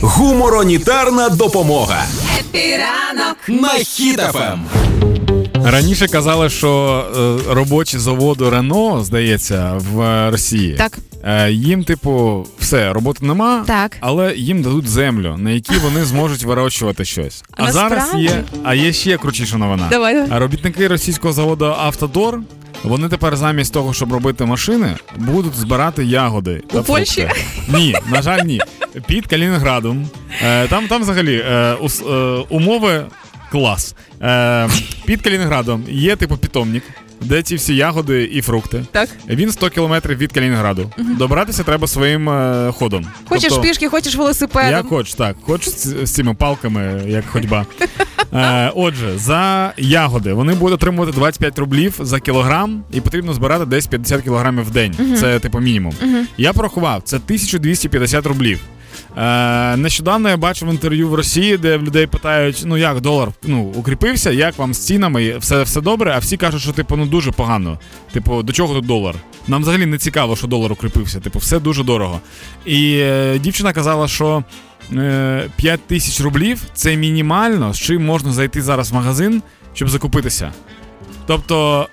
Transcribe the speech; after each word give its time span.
Гуморонітарна 0.00 1.28
допомога. 1.28 2.04
Е, 2.40 2.64
і 2.64 2.76
ранок 2.76 3.36
на 3.48 3.68
Хіт 3.68 4.21
FM. 4.21 4.60
Раніше 5.64 6.08
казали, 6.08 6.50
що 6.50 7.04
е, 7.48 7.54
робочі 7.54 7.98
заводу 7.98 8.50
Рено, 8.50 9.04
здається, 9.04 9.72
в 9.92 10.30
Росії. 10.30 10.74
Так. 10.78 10.98
Е, 11.24 11.50
їм, 11.52 11.84
типу, 11.84 12.46
все, 12.58 12.92
роботи 12.92 13.26
нема, 13.26 13.64
Так. 13.66 13.96
але 14.00 14.34
їм 14.36 14.62
дадуть 14.62 14.88
землю, 14.88 15.36
на 15.38 15.50
якій 15.50 15.76
вони 15.76 16.04
зможуть 16.04 16.42
вирощувати 16.42 17.04
щось. 17.04 17.44
А, 17.56 17.64
А 17.64 17.72
зараз 17.72 18.14
є, 18.16 18.44
а 18.64 18.74
є 18.74 18.92
ще 18.92 19.16
крутіша 19.16 19.56
новина. 19.56 19.86
Давай, 19.90 20.14
давай. 20.14 20.38
Робітники 20.40 20.88
російського 20.88 21.32
заводу 21.32 21.64
Автодор. 21.64 22.40
Вони 22.84 23.08
тепер 23.08 23.36
замість 23.36 23.72
того, 23.72 23.94
щоб 23.94 24.12
робити 24.12 24.44
машини, 24.44 24.96
будуть 25.16 25.54
збирати 25.54 26.04
ягоди. 26.04 26.62
та 26.72 26.82
Польщі? 26.82 27.22
фрукти. 27.22 27.42
Ні, 27.68 27.96
на 28.12 28.22
жаль, 28.22 28.40
ні. 28.44 28.60
Під 29.06 29.26
Калінінградом. 29.26 30.08
Е, 30.44 30.66
там, 30.68 30.88
там 30.88 31.02
взагалі 31.02 31.36
е, 31.36 31.76
е, 32.08 32.14
умови 32.48 33.06
клас. 33.50 33.94
Під 35.04 35.22
Калінінградом 35.22 35.84
є 35.88 36.16
типу 36.16 36.36
питомник, 36.36 36.82
де 37.20 37.42
ці 37.42 37.56
всі 37.56 37.76
ягоди 37.76 38.24
і 38.32 38.42
фрукти. 38.42 38.84
Так. 38.92 39.08
Він 39.28 39.52
100 39.52 39.70
кілометрів 39.70 40.18
від 40.18 40.32
Калінінграду. 40.32 40.90
Добратися 40.98 41.62
треба 41.62 41.86
своїм 41.86 42.26
ходом. 42.72 43.06
Хочеш 43.28 43.48
Тобто- 43.48 43.62
пішки, 43.68 43.88
хочеш 43.88 44.14
велосипедом. 44.16 44.70
я 44.70 44.82
хоч, 44.82 45.14
так, 45.14 45.36
хоч 45.42 45.68
з, 45.68 46.06
з 46.06 46.12
цими 46.14 46.34
палками, 46.34 47.02
як 47.06 47.26
ходьба. 47.26 47.66
Е, 48.32 48.72
отже, 48.74 49.18
за 49.18 49.72
ягоди 49.76 50.32
вони 50.32 50.54
будуть 50.54 50.74
отримувати 50.74 51.12
25 51.12 51.58
рублів 51.58 51.94
за 52.00 52.20
кілограм, 52.20 52.82
і 52.92 53.00
потрібно 53.00 53.34
збирати 53.34 53.64
десь 53.64 53.86
50 53.86 54.22
кілограмів 54.22 54.64
в 54.64 54.70
день. 54.70 55.16
Це 55.20 55.38
типу 55.38 55.60
мінімум. 55.60 55.94
Я 56.38 56.52
порахував, 56.52 57.02
це 57.04 57.16
1250 57.16 58.26
рублів. 58.26 58.60
Е, 59.16 59.76
нещодавно 59.76 60.28
я 60.28 60.36
бачив 60.36 60.68
інтерв'ю 60.68 61.08
в 61.08 61.14
Росії, 61.14 61.56
де 61.56 61.78
людей 61.78 62.06
питають: 62.06 62.62
ну 62.66 62.76
як 62.76 63.00
долар 63.00 63.28
ну, 63.42 63.62
укріпився, 63.62 64.30
як 64.30 64.58
вам 64.58 64.74
з 64.74 64.86
цінами, 64.86 65.38
все, 65.38 65.62
все 65.62 65.80
добре, 65.80 66.12
а 66.16 66.18
всі 66.18 66.36
кажуть, 66.36 66.62
що 66.62 66.72
типу 66.72 66.96
ну 66.96 67.06
дуже 67.06 67.32
погано. 67.32 67.78
Типу, 68.12 68.42
до 68.42 68.52
чого 68.52 68.74
тут 68.74 68.86
долар? 68.86 69.14
Нам 69.48 69.62
взагалі 69.62 69.86
не 69.86 69.98
цікаво, 69.98 70.36
що 70.36 70.46
долар 70.46 70.72
укріпився. 70.72 71.20
Типу, 71.20 71.38
все 71.38 71.60
дуже 71.60 71.84
дорого. 71.84 72.20
І 72.66 72.98
е, 73.02 73.38
дівчина 73.38 73.72
казала, 73.72 74.08
що 74.08 74.44
5 75.56 75.80
тисяч 75.86 76.20
рублів 76.20 76.62
це 76.74 76.96
мінімально, 76.96 77.74
з 77.74 77.78
чим 77.78 78.04
можна 78.04 78.32
зайти 78.32 78.62
зараз 78.62 78.90
в 78.90 78.94
магазин, 78.94 79.42
щоб 79.74 79.88
закупитися. 79.88 80.52
Тобто. 81.26 81.88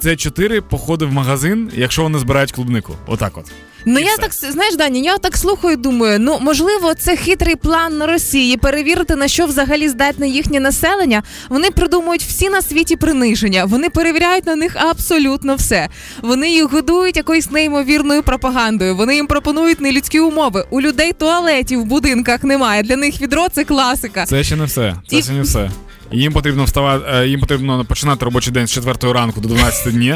Це 0.00 0.16
чотири 0.16 0.60
походи 0.60 1.04
в 1.04 1.12
магазин, 1.12 1.70
якщо 1.74 2.02
вони 2.02 2.18
збирають 2.18 2.52
клубнику. 2.52 2.94
Отак 3.06 3.38
от. 3.38 3.44
Ну 3.84 3.98
І 3.98 4.02
я 4.04 4.12
все. 4.12 4.22
так 4.22 4.32
знаєш, 4.52 4.76
Дані, 4.76 5.02
я 5.02 5.18
так 5.18 5.36
слухаю, 5.36 5.76
думаю, 5.76 6.18
ну 6.20 6.38
можливо, 6.40 6.94
це 6.94 7.16
хитрий 7.16 7.56
план 7.56 7.98
на 7.98 8.06
Росії 8.06 8.56
перевірити 8.56 9.16
на 9.16 9.28
що 9.28 9.46
взагалі 9.46 9.88
здатне 9.88 10.28
їхнє 10.28 10.60
населення. 10.60 11.22
Вони 11.48 11.70
придумують 11.70 12.22
всі 12.22 12.48
на 12.50 12.62
світі 12.62 12.96
приниження. 12.96 13.64
Вони 13.64 13.90
перевіряють 13.90 14.46
на 14.46 14.56
них 14.56 14.76
абсолютно 14.76 15.54
все. 15.54 15.88
Вони 16.22 16.50
їх 16.50 16.72
годують 16.72 17.16
якоюсь 17.16 17.50
неймовірною 17.50 18.22
пропагандою. 18.22 18.96
Вони 18.96 19.14
їм 19.14 19.26
пропонують 19.26 19.80
нелюдські 19.80 20.20
умови. 20.20 20.64
У 20.70 20.80
людей 20.80 21.12
туалетів 21.12 21.80
в 21.80 21.84
будинках 21.84 22.44
немає. 22.44 22.82
Для 22.82 22.96
них 22.96 23.20
відро 23.20 23.48
це 23.52 23.64
класика. 23.64 24.24
Це 24.26 24.44
ще 24.44 24.56
не 24.56 24.64
все. 24.64 24.96
Це 25.08 25.16
І- 25.16 25.22
ще 25.22 25.32
не 25.32 25.42
все. 25.42 25.70
Їм 26.12 26.32
потрібно 26.32 26.64
вставати, 26.64 27.04
е, 27.08 27.28
їм 27.28 27.40
потрібно 27.40 27.84
починати 27.84 28.24
робочий 28.24 28.52
день 28.52 28.66
з 28.66 28.70
4 28.72 29.12
ранку 29.12 29.40
до 29.40 29.48
12 29.48 29.92
дні. 29.92 30.14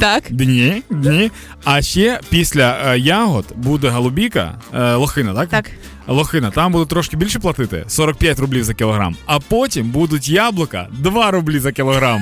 Так. 0.00 0.22
Дні, 0.30 0.82
дні. 0.90 1.30
А 1.64 1.82
ще 1.82 2.20
після 2.30 2.78
е, 2.86 2.98
ягод 2.98 3.44
буде 3.56 3.88
голубіка, 3.88 4.58
е, 4.74 4.94
лохина, 4.94 5.34
так? 5.34 5.48
Так. 5.48 5.70
Лохина, 6.06 6.50
там 6.50 6.72
будуть 6.72 6.88
трошки 6.88 7.16
більше 7.16 7.38
платити 7.38 7.84
45 7.86 8.38
рублів 8.38 8.64
за 8.64 8.74
кілограм. 8.74 9.16
А 9.26 9.38
потім 9.38 9.90
будуть 9.90 10.28
яблука 10.28 10.88
2 10.98 11.30
рублі 11.30 11.58
за 11.58 11.72
кілограм. 11.72 12.20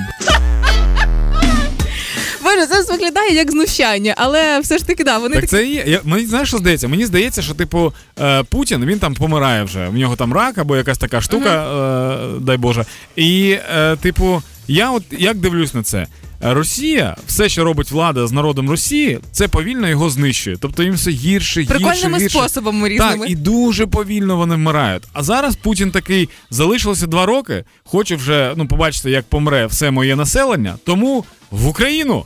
Боже, 2.59 2.83
це 2.83 2.93
виглядає 2.93 3.35
як 3.35 3.51
знущання, 3.51 4.15
але 4.17 4.61
все 4.61 4.79
ж 4.79 4.87
таки 4.87 5.05
да, 5.05 5.19
вони 5.19 5.35
Так 5.35 5.41
такі. 5.41 5.51
це 5.51 5.67
і 5.67 5.75
є. 5.75 5.85
Я, 5.87 6.01
мені 6.05 6.27
знаєш, 6.27 6.49
що 6.49 6.59
здається? 6.59 6.89
Мені 6.89 7.07
здається, 7.07 7.43
що 7.43 7.55
типу 7.55 7.93
е, 8.21 8.43
Путін 8.43 8.85
він 8.85 8.99
там 8.99 9.15
помирає 9.15 9.63
вже. 9.65 9.89
В 9.89 9.95
нього 9.95 10.17
там 10.17 10.33
рак 10.33 10.59
або 10.59 10.77
якась 10.77 10.99
така 10.99 11.21
штука, 11.21 11.65
е, 11.65 12.41
дай 12.41 12.57
Боже. 12.57 12.85
І, 13.17 13.59
е, 13.77 13.97
типу, 13.97 14.43
я 14.69 14.91
от 14.91 15.03
як 15.11 15.37
дивлюсь 15.37 15.75
на 15.75 15.83
це. 15.83 16.07
Росія, 16.41 17.17
все, 17.27 17.49
що 17.49 17.65
робить 17.65 17.91
влада 17.91 18.27
з 18.27 18.33
народом 18.33 18.71
Росії, 18.71 19.19
це 19.33 19.49
повільно 19.49 19.89
його 19.89 20.11
знищує. 20.11 20.57
Тобто 20.61 20.83
їм 20.83 20.95
все 20.95 21.11
гірше, 21.11 21.61
гірше, 21.61 21.75
Прикольними 21.75 22.19
гірше. 22.19 22.39
способами 22.39 22.89
різними. 22.89 23.19
Так, 23.19 23.31
і 23.31 23.35
дуже 23.35 23.87
повільно 23.87 24.37
вони 24.37 24.55
вмирають. 24.55 25.03
А 25.13 25.23
зараз 25.23 25.57
Путін 25.57 25.91
такий 25.91 26.29
залишилося 26.51 27.07
два 27.07 27.27
роки, 27.27 27.65
хоче 27.85 28.17
вже 28.17 28.53
ну 28.57 28.69
побачити, 28.69 29.11
як 29.11 29.25
помре 29.25 29.67
все 29.67 29.91
моє 29.91 30.17
населення, 30.17 30.75
тому 30.85 31.25
в 31.51 31.67
Україну. 31.67 32.25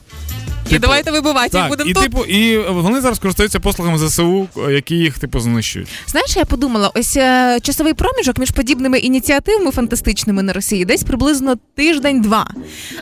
І 0.70 0.78
давайте 0.78 1.10
вибивати 1.10 1.58
їх 1.58 1.68
будемо 1.68 1.90
і 1.90 1.92
тут. 1.92 2.02
типу, 2.02 2.24
і 2.24 2.58
вони 2.58 3.00
зараз 3.00 3.18
користуються 3.18 3.60
послугами 3.60 3.98
ЗСУ, 3.98 4.48
які 4.70 4.96
їх 4.96 5.18
типу 5.18 5.40
знищують. 5.40 5.88
Знаєш, 6.06 6.36
я 6.36 6.44
подумала, 6.44 6.90
ось 6.94 7.16
е, 7.16 7.58
часовий 7.62 7.94
проміжок 7.94 8.38
між 8.38 8.50
подібними 8.50 8.98
ініціативами 8.98 9.70
фантастичними 9.70 10.42
на 10.42 10.52
Росії 10.52 10.84
десь 10.84 11.02
приблизно 11.02 11.56
тиждень-два. 11.74 12.50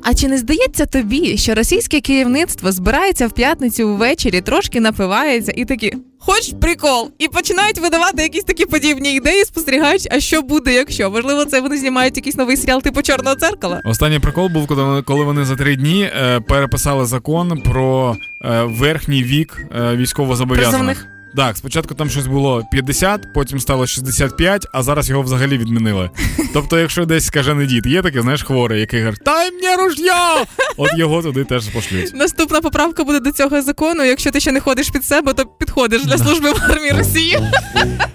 А 0.03 0.15
чи 0.15 0.29
не 0.29 0.39
здається 0.39 0.87
тобі, 0.87 1.37
що 1.39 1.55
російське 1.55 2.01
керівництво 2.01 2.73
збирається 2.73 3.27
в 3.27 3.33
п'ятницю 3.33 3.97
ввечері, 3.97 4.41
трошки 4.41 4.81
напивається 4.81 5.53
і 5.57 5.65
такі. 5.65 5.95
Хоч 6.23 6.53
прикол, 6.61 7.11
і 7.19 7.29
починають 7.29 7.79
видавати 7.79 8.23
якісь 8.23 8.45
такі 8.45 8.67
подібні 8.67 9.15
ідеї, 9.15 9.45
спостерігають, 9.45 10.09
а 10.11 10.21
що 10.21 10.43
буде, 10.43 10.73
якщо 10.73 11.11
можливо, 11.11 11.45
це 11.45 11.61
вони 11.61 11.79
знімають 11.79 12.17
якийсь 12.17 12.37
новий 12.37 12.57
серіал 12.57 12.83
типу 12.83 13.03
чорного 13.03 13.37
церкала. 13.37 13.81
Останній 13.85 14.19
прикол 14.19 14.49
був, 14.49 14.67
коли 15.05 15.25
вони, 15.25 15.45
за 15.45 15.57
три 15.57 15.77
дні 15.77 16.03
е, 16.03 16.41
переписали 16.41 17.07
закон 17.07 17.63
про 17.63 18.17
е, 18.45 18.63
верхній 18.63 19.25
вік 19.25 19.61
е, 19.77 19.97
військовозобов'язаних. 19.97 21.07
Так, 21.37 21.57
спочатку 21.57 21.95
там 21.95 22.11
щось 22.11 22.27
було 22.27 22.65
50, 22.73 23.33
потім 23.35 23.61
стало 23.61 23.87
65, 23.87 24.67
а 24.73 24.83
зараз 24.83 25.11
його 25.11 25.23
взагалі 25.23 25.59
відмінили. 25.59 26.11
Тобто, 26.53 26.79
якщо 26.79 27.05
десь 27.05 27.27
скажений 27.27 27.67
дід, 27.67 27.87
є 27.87 28.03
такий, 28.03 28.23
знаєш, 28.23 28.43
хворий, 28.43 28.81
який 28.81 29.05
каже, 29.05 29.19
дай 29.25 29.51
мені 29.51 29.77
ружья! 29.77 30.45
От 30.77 30.91
його 30.97 31.23
туди 31.23 31.45
теж 31.45 31.69
пошлють. 31.69 32.15
Наступна 32.15 32.61
поправка 32.61 33.05
буде 33.05 33.21
до 33.21 33.33
цього 33.33 33.63
закону. 33.63 34.05
Якщо 34.05 34.31
ти 34.31 34.41
ще 34.41 34.53
не 34.53 34.61
ходиш 34.61 34.91
під 34.91 35.05
себе, 35.05 35.33
то 35.33 35.47
підходиш 35.47 36.05
для 36.05 36.19
служби 36.19 36.53
в 36.53 36.63
армії 36.71 36.93
Росії. 36.93 37.39